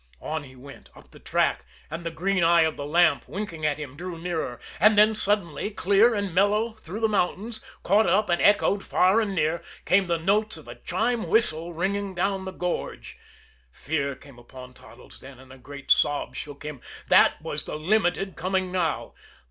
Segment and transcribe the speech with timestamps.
[0.19, 3.77] On he went, up the track; and the green eye of the lamp, winking at
[3.77, 4.59] him, drew nearer.
[4.79, 9.35] And then suddenly, clear and mellow through the mountains, caught up and echoed far and
[9.35, 13.19] near, came the notes of a chime whistle ringing down the gorge.
[13.71, 16.81] Fear came upon Toddles then, and a great sob shook him.
[17.09, 19.13] That was the Limited coming now!